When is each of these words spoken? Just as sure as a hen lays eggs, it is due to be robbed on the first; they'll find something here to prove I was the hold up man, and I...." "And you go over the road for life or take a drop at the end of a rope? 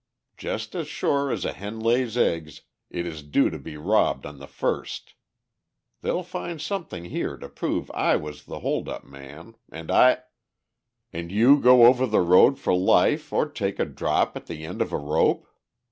Just 0.35 0.73
as 0.73 0.87
sure 0.87 1.31
as 1.31 1.45
a 1.45 1.53
hen 1.53 1.79
lays 1.79 2.17
eggs, 2.17 2.61
it 2.89 3.05
is 3.05 3.21
due 3.21 3.51
to 3.51 3.59
be 3.59 3.77
robbed 3.77 4.25
on 4.25 4.39
the 4.39 4.47
first; 4.47 5.13
they'll 6.01 6.23
find 6.23 6.59
something 6.59 7.05
here 7.05 7.37
to 7.37 7.47
prove 7.47 7.91
I 7.91 8.15
was 8.15 8.45
the 8.45 8.61
hold 8.61 8.89
up 8.89 9.03
man, 9.03 9.57
and 9.71 9.91
I...." 9.91 10.23
"And 11.13 11.31
you 11.31 11.59
go 11.59 11.85
over 11.85 12.07
the 12.07 12.21
road 12.21 12.57
for 12.57 12.73
life 12.73 13.31
or 13.31 13.47
take 13.47 13.77
a 13.77 13.85
drop 13.85 14.35
at 14.35 14.47
the 14.47 14.65
end 14.65 14.81
of 14.81 14.91
a 14.91 14.97
rope? 14.97 15.45